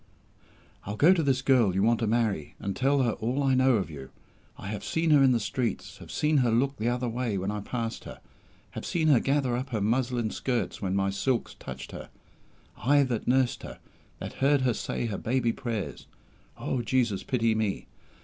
"I'll 0.83 0.95
go 0.97 1.13
to 1.13 1.21
this 1.21 1.43
girl 1.43 1.75
you 1.75 1.83
want 1.83 1.99
to 1.99 2.07
marry, 2.07 2.55
and 2.59 2.75
tell 2.75 3.03
her 3.03 3.11
all 3.11 3.43
I 3.43 3.53
know 3.53 3.75
of 3.75 3.91
you. 3.91 4.09
I 4.57 4.65
have 4.69 4.83
seen 4.83 5.11
her 5.11 5.21
in 5.21 5.31
the 5.31 5.39
streets 5.39 5.99
have 5.99 6.09
seen 6.09 6.37
her 6.37 6.49
look 6.49 6.77
the 6.77 6.89
other 6.89 7.07
way 7.07 7.37
when 7.37 7.51
I 7.51 7.59
passed 7.59 8.05
her 8.05 8.19
have 8.71 8.83
seen 8.83 9.09
her 9.09 9.19
gather 9.19 9.55
up 9.55 9.69
her 9.69 9.79
muslin 9.79 10.31
skirts 10.31 10.81
when 10.81 10.95
my 10.95 11.11
silks 11.11 11.53
touched 11.53 11.91
her 11.91 12.09
I 12.77 13.03
that 13.03 13.27
nursed 13.27 13.61
her, 13.61 13.77
that 14.17 14.33
heard 14.41 14.61
her 14.61 14.73
say 14.73 15.05
her 15.05 15.19
baby 15.19 15.53
prayers 15.53 16.07
(O 16.57 16.81
Jesus, 16.81 17.21
pity 17.21 17.53
me!) 17.53 17.85